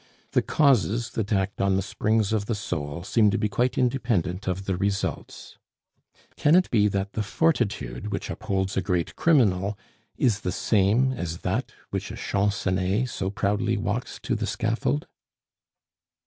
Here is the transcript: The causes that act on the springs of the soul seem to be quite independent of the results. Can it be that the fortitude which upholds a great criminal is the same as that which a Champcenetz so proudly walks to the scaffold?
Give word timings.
The 0.31 0.41
causes 0.41 1.11
that 1.11 1.31
act 1.31 1.61
on 1.61 1.75
the 1.75 1.83
springs 1.83 2.33
of 2.33 2.47
the 2.47 2.55
soul 2.55 3.03
seem 3.03 3.29
to 3.29 3.37
be 3.37 3.47
quite 3.47 3.77
independent 3.77 4.47
of 4.47 4.65
the 4.65 4.75
results. 4.75 5.59
Can 6.35 6.55
it 6.55 6.71
be 6.71 6.87
that 6.87 7.13
the 7.13 7.21
fortitude 7.21 8.11
which 8.11 8.31
upholds 8.31 8.75
a 8.75 8.81
great 8.81 9.15
criminal 9.15 9.77
is 10.17 10.39
the 10.39 10.51
same 10.51 11.11
as 11.13 11.41
that 11.45 11.71
which 11.91 12.09
a 12.09 12.15
Champcenetz 12.15 13.11
so 13.11 13.29
proudly 13.29 13.77
walks 13.77 14.19
to 14.23 14.33
the 14.33 14.47
scaffold? 14.47 15.05